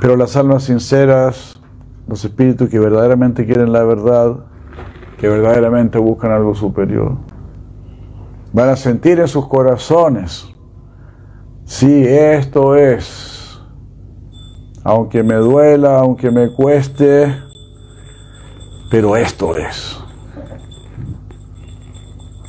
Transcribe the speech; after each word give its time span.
Pero 0.00 0.16
las 0.16 0.36
almas 0.36 0.64
sinceras, 0.64 1.60
los 2.06 2.24
espíritus 2.24 2.68
que 2.68 2.78
verdaderamente 2.78 3.46
quieren 3.46 3.72
la 3.72 3.84
verdad, 3.84 4.36
que 5.18 5.28
verdaderamente 5.28 5.98
buscan 5.98 6.32
algo 6.32 6.54
superior, 6.54 7.16
van 8.52 8.68
a 8.68 8.76
sentir 8.76 9.20
en 9.20 9.28
sus 9.28 9.46
corazones, 9.48 10.46
si 11.64 12.04
esto 12.06 12.76
es, 12.76 13.60
aunque 14.84 15.22
me 15.22 15.34
duela, 15.34 15.98
aunque 15.98 16.30
me 16.30 16.52
cueste, 16.52 17.34
pero 18.90 19.16
esto 19.16 19.56
es. 19.56 19.98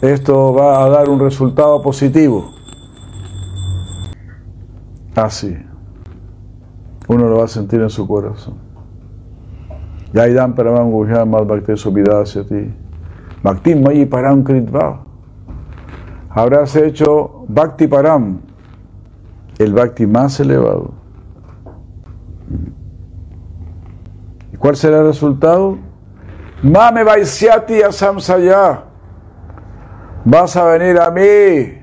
Esto 0.01 0.53
va 0.53 0.83
a 0.83 0.89
dar 0.89 1.09
un 1.09 1.19
resultado 1.19 1.81
positivo. 1.81 2.53
Así. 5.15 5.57
Uno 7.07 7.29
lo 7.29 7.37
va 7.37 7.45
a 7.45 7.47
sentir 7.47 7.81
en 7.81 7.89
su 7.89 8.07
corazón. 8.07 8.55
Yaidam 10.13 10.55
paramam 10.55 10.91
guhyam 10.91 11.29
mal 11.29 11.45
bhakti 11.45 11.73
ti. 12.43 12.73
Bhakti 13.43 13.75
mayi 13.75 14.05
param 14.05 14.43
kritva. 14.43 15.03
Habrás 16.29 16.75
hecho 16.75 17.45
bhakti 17.47 17.87
param, 17.87 18.41
el 19.57 19.73
bhakti 19.73 20.05
más 20.05 20.39
elevado. 20.39 20.91
¿Y 24.53 24.57
cuál 24.57 24.75
será 24.75 24.99
el 24.99 25.07
resultado? 25.07 25.77
Mame 26.61 27.03
vaisyati 27.03 27.81
asamsaya. 27.81 28.83
Vas 30.25 30.55
a 30.57 30.65
venir 30.65 30.99
a 30.99 31.09
mí. 31.09 31.79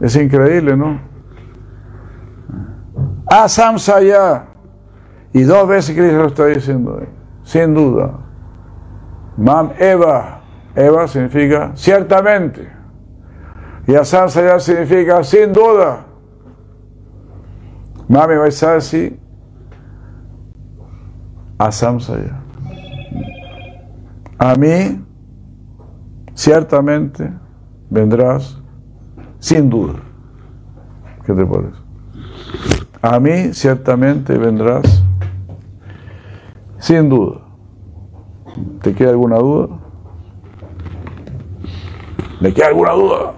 Es 0.00 0.14
increíble, 0.16 0.76
¿no? 0.76 1.00
Asamsaya. 3.26 4.46
Y 5.32 5.42
dos 5.42 5.68
veces 5.68 5.94
Cristo 5.94 6.16
lo 6.16 6.26
está 6.28 6.46
diciendo, 6.46 7.00
sin 7.42 7.74
duda. 7.74 8.18
Mam 9.36 9.72
Eva. 9.78 10.40
Eva 10.74 11.08
significa 11.08 11.72
ciertamente. 11.74 12.70
Y 13.86 13.94
Asamsaya 13.94 14.58
significa 14.58 15.22
sin 15.22 15.52
duda. 15.52 16.06
Mami 18.08 18.36
Vaisasi. 18.36 19.18
Asamsaya. 21.58 22.40
A 24.38 24.54
mí, 24.54 25.02
ciertamente, 26.34 27.32
vendrás 27.88 28.60
sin 29.38 29.70
duda. 29.70 29.94
¿Qué 31.24 31.32
te 31.32 31.46
parece? 31.46 31.86
A 33.08 33.20
mí, 33.20 33.52
ciertamente, 33.52 34.36
vendrás 34.36 35.00
sin 36.80 37.08
duda. 37.08 37.40
¿Te 38.82 38.92
queda 38.96 39.10
alguna 39.10 39.36
duda? 39.36 39.68
¿Le 42.40 42.52
queda 42.52 42.66
alguna 42.66 42.90
duda? 42.90 43.32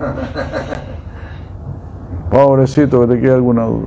Pobrecito 2.30 3.02
que 3.02 3.14
te 3.14 3.20
queda 3.20 3.36
alguna 3.36 3.66
duda. 3.66 3.86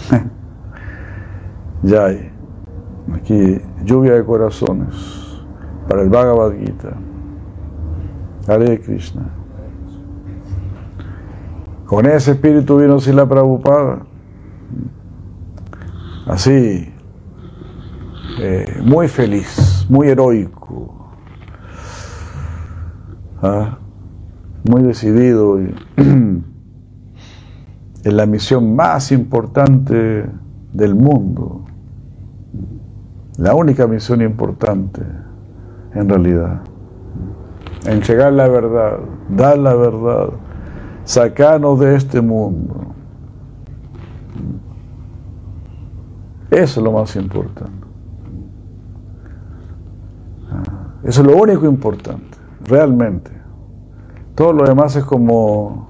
ya 1.82 2.04
hay. 2.04 2.30
Aquí, 3.14 3.60
lluvia 3.82 4.14
de 4.14 4.24
corazones 4.24 4.94
para 5.88 6.02
el 6.02 6.08
Bhagavad 6.08 6.52
Gita. 6.52 6.92
Hare 8.46 8.80
Krishna. 8.80 9.28
Con 11.88 12.04
ese 12.06 12.32
espíritu 12.32 12.76
vino 12.76 12.98
la 12.98 13.26
Prabhupada. 13.26 14.06
Así, 16.26 16.92
eh, 18.38 18.80
muy 18.84 19.08
feliz, 19.08 19.86
muy 19.88 20.08
heroico, 20.08 21.10
¿ah? 23.42 23.78
muy 24.68 24.82
decidido 24.82 25.58
en 25.96 26.44
la 28.04 28.26
misión 28.26 28.76
más 28.76 29.10
importante 29.10 30.26
del 30.74 30.94
mundo 30.94 31.64
la 33.38 33.54
única 33.54 33.86
misión 33.86 34.20
importante, 34.20 35.00
en 35.94 36.08
realidad, 36.08 36.60
en 37.86 38.02
llegar 38.02 38.32
la 38.32 38.48
verdad, 38.48 38.98
dar 39.28 39.58
la 39.58 39.74
verdad, 39.74 40.30
sacarnos 41.08 41.80
de 41.80 41.96
este 41.96 42.20
mundo. 42.20 42.94
Eso 46.50 46.80
es 46.80 46.84
lo 46.84 46.92
más 46.92 47.16
importante. 47.16 47.86
Eso 51.02 51.22
es 51.22 51.26
lo 51.26 51.36
único 51.38 51.64
importante, 51.64 52.36
realmente. 52.62 53.30
Todo 54.34 54.52
lo 54.52 54.66
demás 54.66 54.96
es 54.96 55.04
como, 55.04 55.88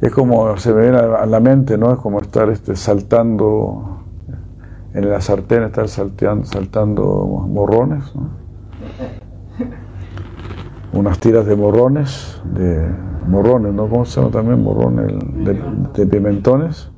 es 0.00 0.10
como 0.10 0.56
se 0.56 0.74
me 0.74 0.82
viene 0.82 0.98
a 0.98 1.24
la 1.24 1.38
mente, 1.38 1.78
¿no? 1.78 1.92
Es 1.92 2.00
como 2.00 2.18
estar 2.18 2.50
este, 2.50 2.74
saltando 2.74 4.00
en 4.92 5.08
la 5.08 5.20
sartén 5.20 5.62
estar 5.62 5.86
salteando, 5.86 6.46
saltando 6.46 7.46
morrones, 7.48 8.12
unas 10.92 11.20
tiras 11.20 11.46
de 11.46 11.54
morrones, 11.54 12.42
de 12.52 13.11
morrones, 13.26 13.72
¿no? 13.72 13.88
¿Cómo 13.88 14.04
se 14.04 14.20
llama 14.20 14.32
también? 14.32 14.62
Morrones 14.62 15.12
de, 15.94 16.06
pimentones. 16.06 16.90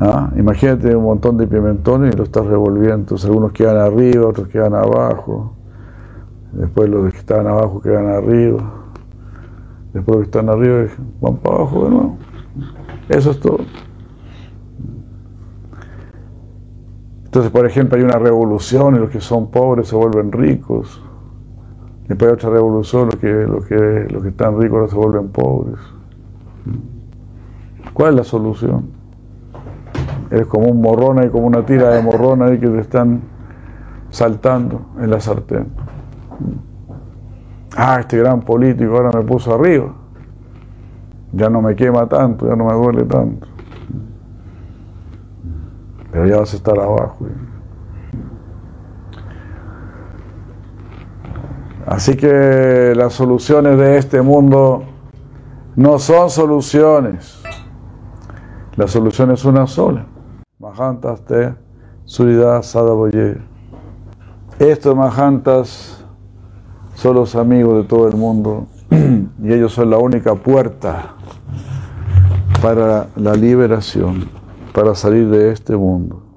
¿Ah? 0.00 0.30
Imagínate 0.36 0.94
un 0.94 1.04
montón 1.04 1.36
de 1.36 1.46
pimentones 1.46 2.14
y 2.14 2.16
lo 2.16 2.24
estás 2.24 2.46
revolviendo, 2.46 2.94
entonces 2.94 3.26
algunos 3.26 3.52
quedan 3.52 3.76
arriba, 3.76 4.26
otros 4.26 4.48
quedan 4.48 4.74
abajo, 4.74 5.54
después 6.52 6.88
los 6.88 7.12
que 7.12 7.18
estaban 7.18 7.46
abajo 7.46 7.80
quedan 7.80 8.08
arriba, 8.08 8.72
después 9.92 10.16
los 10.16 10.24
que 10.24 10.38
están 10.38 10.48
arriba 10.48 10.86
van 11.20 11.36
para 11.36 11.56
abajo 11.56 11.84
de 11.84 11.90
nuevo. 11.90 12.16
Eso 13.08 13.30
es 13.30 13.40
todo. 13.40 13.58
Entonces, 17.34 17.50
por 17.50 17.66
ejemplo, 17.66 17.98
hay 17.98 18.04
una 18.04 18.18
revolución 18.18 18.94
y 18.94 18.98
los 19.00 19.10
que 19.10 19.20
son 19.20 19.50
pobres 19.50 19.88
se 19.88 19.96
vuelven 19.96 20.30
ricos. 20.30 21.02
Después 22.08 22.30
hay 22.30 22.34
otra 22.34 22.50
revolución, 22.50 23.06
los 23.06 23.16
que, 23.16 23.32
los 23.32 23.64
que, 23.66 24.06
los 24.10 24.22
que 24.22 24.28
están 24.28 24.60
ricos 24.60 24.76
ahora 24.76 24.88
se 24.88 24.96
vuelven 24.96 25.28
pobres. 25.28 25.78
¿Cuál 27.92 28.10
es 28.10 28.16
la 28.16 28.24
solución? 28.24 28.90
Es 30.30 30.46
como 30.46 30.66
un 30.66 30.80
morrón 30.80 31.18
ahí, 31.18 31.28
como 31.30 31.46
una 31.46 31.64
tira 31.64 31.90
de 31.90 32.02
morrón 32.02 32.42
ahí 32.42 32.58
que 32.58 32.68
te 32.68 32.80
están 32.80 33.22
saltando 34.10 34.86
en 35.00 35.10
la 35.10 35.20
sartén. 35.20 35.68
Ah, 37.76 37.98
este 38.00 38.18
gran 38.18 38.40
político 38.40 38.96
ahora 38.96 39.10
me 39.18 39.24
puso 39.24 39.54
arriba. 39.54 39.92
Ya 41.32 41.48
no 41.48 41.62
me 41.62 41.74
quema 41.74 42.06
tanto, 42.06 42.48
ya 42.48 42.54
no 42.54 42.66
me 42.66 42.74
duele 42.74 43.04
tanto 43.04 43.54
pero 46.14 46.28
ya 46.28 46.36
vas 46.36 46.52
a 46.54 46.56
estar 46.56 46.78
abajo. 46.78 47.26
Así 51.94 52.16
que 52.16 52.92
las 52.96 53.12
soluciones 53.12 53.78
de 53.78 53.98
este 53.98 54.20
mundo 54.20 54.82
no 55.76 56.00
son 56.00 56.28
soluciones. 56.28 57.40
La 58.74 58.88
solución 58.88 59.30
es 59.30 59.44
una 59.44 59.68
sola. 59.68 60.04
Mahantas 60.58 61.24
te 61.24 61.54
Surida 62.04 62.60
Sadaboye. 62.64 63.36
Estos 64.58 64.96
Mahantas 64.96 66.04
son 66.96 67.14
los 67.14 67.36
amigos 67.36 67.76
de 67.76 67.84
todo 67.84 68.08
el 68.08 68.16
mundo 68.16 68.66
y 68.90 69.52
ellos 69.52 69.72
son 69.72 69.88
la 69.88 69.98
única 69.98 70.34
puerta 70.34 71.14
para 72.60 73.06
la 73.14 73.34
liberación 73.34 74.28
para 74.72 74.96
salir 74.96 75.30
de 75.30 75.52
este 75.52 75.76
mundo. 75.76 76.33